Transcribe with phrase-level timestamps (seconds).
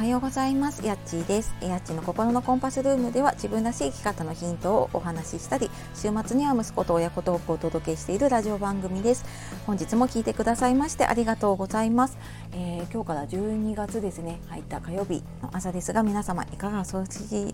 [0.00, 0.86] はようございます。
[0.86, 1.54] やっちーです。
[1.60, 9.26] やっちの心のコンパスルームでは自分らしい生き方のヒントをお話ししたり週末には息子と親子トークをお届けしているラジオ番組です。
[9.66, 12.16] 本日も聞いてくださいましてありがとうございます、
[12.52, 14.40] えー、今日から12月ですね。
[14.48, 16.80] 入った火曜日の朝ですが皆様いかが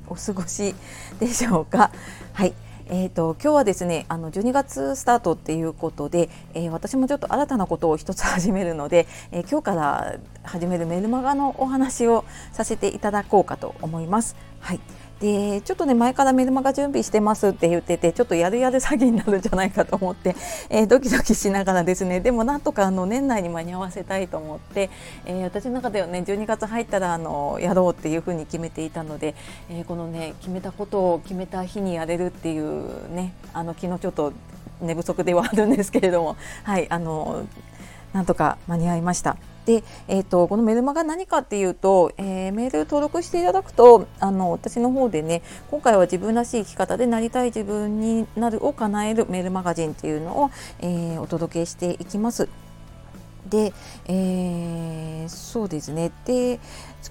[0.07, 0.77] お過ごし
[1.19, 1.91] でしょうか？
[2.33, 2.55] はい。
[2.89, 14.37] えーと、今日はですねあの12月スタートっていうことで、えー、私もちょっと新たなことを一つ始めるので、えー、今日から始めるメルマガのお話をさせていただこうかと思います。
[14.61, 14.81] はい
[15.21, 20.37] でちょっとね前からメルマガ準備してますって言っててちょっとやるやる詐欺になるんじゃないかと思って、
[20.69, 24.91] えー、ドキドキしながらですねでもなんとかあの年内に間に合わせたいと思って、
[25.25, 29.35] えー、私の中ではね12月入ったらあのやろうっていうふうに決めていたので、
[29.71, 34.35] えー、このね決めたことを決めた日にやれるっていうねあの昨日ちょっと
[34.83, 37.47] 寝不足ではあるんですけれどもはいあの
[38.13, 39.37] なんとか間に合いました。
[39.67, 50.51] で、えーと、このメルマガ何かっていうと、えー、メール登録していただくとあの私の方でね今回は自分らしい生き方でなりたい自分になるを叶えるメールマガジンっていうのを、
[50.81, 52.66] えー、お届けしていきます。
[53.49, 53.73] で、
[54.07, 56.13] えー、そうですね。
[56.25, 56.61] で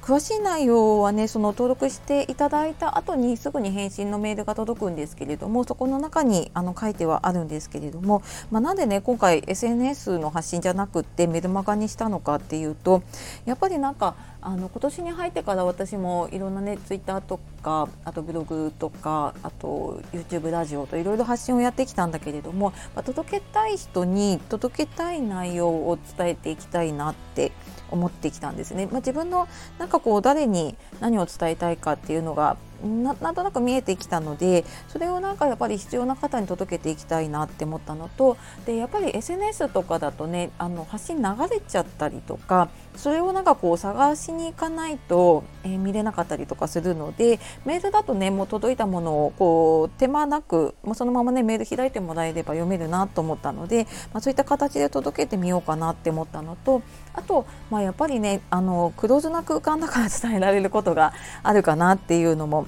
[0.01, 13.03] 詳しい内容はねその登録していただいた後にすぐに返信のメールが届くんですけれどもそこの中にあの書いてはあるんですけれども、まあ、なんでね今回 SNS の発信じゃなくってメルマガにしたのかっていうと
[13.45, 27.53] やっぱりなんかあの今年に入ってから私もいろんなねツイッターとかあとブログとかあと YouTube ラジオといろいろ発信をやってきたんだけれども、まあ、届けたい人に届けたい内容を伝えていきたいなって
[27.89, 28.85] 思ってきたんですね。
[28.85, 29.47] まあ、自分の
[29.79, 56.81] なんかこう誰に何を伝えたいかっていうのがなんとなく見えてきたのでそれをなんかやっぱり必要な方に届けていきたいなって思ったのとでやっぱり SNS とかだとねあの発信流れちゃったりとかそれをなんかこう探しに行かないと、えー、見れなかったりとかするのでメールだとねもう届いたものをこう手間なく、まあ、そのままねメール開いてもらえれば読めるなと思ったので、まあ、そういった形で届けてみようかなって思ったのと
[57.13, 61.13] あと、まあ、やっぱりねあのクローズな空間だから伝えられることが
[61.43, 62.67] あるかなっていうのも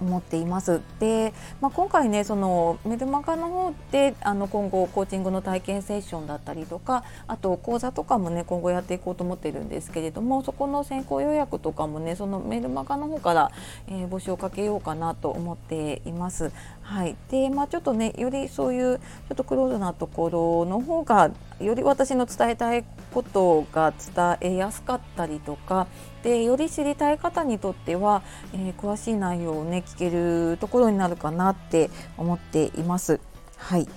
[0.00, 0.80] 思っています。
[1.00, 13.50] で、まあ、今回ねそのメルマガの方であの今後コーチングの体験セッションだったりとかあと講座とかもね今後やっていこうと思ってるんですけれどもそこの先行予約とかもねそのメルマガの方から、
[13.88, 16.52] えー、募集をかけようかなと思っています。
[16.82, 21.30] はい、でまあちょっとねよりそういうちょっとクローズなところの方が
[21.60, 23.92] より私の伝えたいことが
[24.40, 25.86] 伝えやすかったりとか
[26.22, 33.20] でより知りたい方にとっては、えー、詳しい内容をね聞けるところになるかなって思っています。
[33.56, 33.88] はい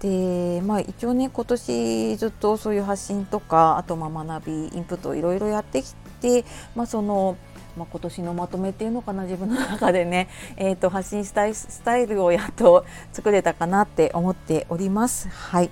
[0.00, 7.36] でまあ、一応ね今年ずっとそういう発信とかあとまあ学びインプットいろいろやってきて、まあ、その
[7.76, 15.28] まあ、今年のまとめっていうのかな自分の中でね、 えーと、発信したいスタイルをやっと作れたかなって思っております。
[15.28, 15.70] はい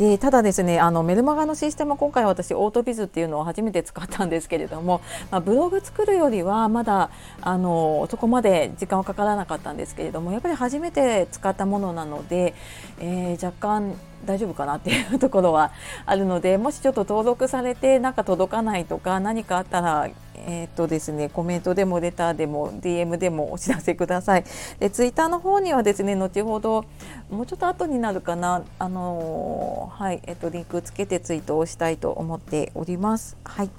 [0.00, 7.10] でただですねあのメルマガのシステム今回私オートビズっていうのを初めて使ったんですけれども、まあ、ブログ作るよりはまだ
[7.42, 12.54] あのそこまで時間はかからなかったんですけれどもやっぱり初めて使ったものなので、
[12.98, 13.94] えー、若干
[14.24, 15.70] 大丈夫かなっていうところは
[16.06, 20.08] あるのでもしちょっと登録されてなんか届かないとか何かあったら
[20.50, 24.44] えーとですね、コメントでもレターでも DM でもお知らせください。
[24.80, 26.84] でツイッターの方にはですね後ほど
[27.30, 33.36] もうちょっと後になるかなあのー、はいえっ、ー、とリンクつけてツイートをしたいと思っております。
[33.44, 33.70] はい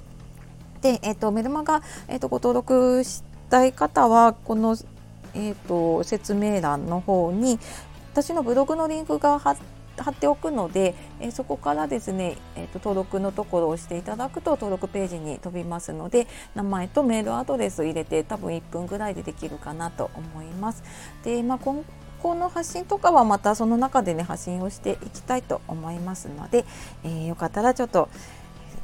[0.80, 4.76] で、えーと、メルマガ、えーと、ご登録したい方はこの、
[5.34, 7.58] えーと説明欄の方に
[8.12, 9.71] 私のブログのリンクが貼って
[10.02, 20.82] 貼っておくので、えー、そこからですね、えーと、登録のところを押していただくと登録ページに飛びますので名前とメールアドレスを入れて多分1分ぐらいでできるかなと思います。
[21.24, 21.84] で、まあ、今
[22.22, 26.64] 後の発信とかはまたその中でね発信をしていきたいと思いますので、
[27.04, 28.08] えー、よかったらちょっと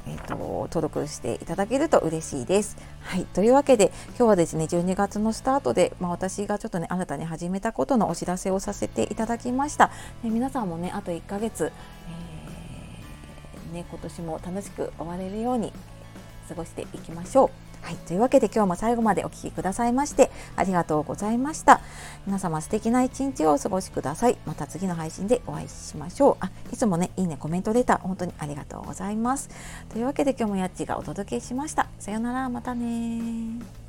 [0.08, 0.36] えーと、
[0.72, 2.76] 登録していただけると嬉しいです。
[3.02, 9.90] はい、というわけで今日はですね12月のスタートで、まあ、私がちょっとね新たに始めたことのお知らせをさせていただきました。
[10.22, 11.72] で皆さんもねあと1ヶ月、
[13.68, 15.72] えー、ね、今年も楽しく終われるように
[16.48, 17.67] 過ごしていきましょう。
[17.82, 21.80] はい、というわけで今日も最後までお聴きくださいましてありがとうございました。
[22.26, 24.36] 皆様素敵な一日をお過ごしください。
[24.44, 26.36] また次の配信でお会いしましょう。
[26.40, 29.48] あ、いつもね、いいね、コメントレター本当にありがとうございます。
[29.88, 31.88] というわけで今日もやっちがお届けしました。
[31.98, 33.87] さようなら、またね